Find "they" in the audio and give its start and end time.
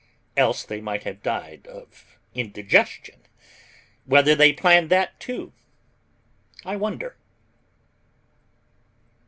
0.63-0.81, 4.33-4.51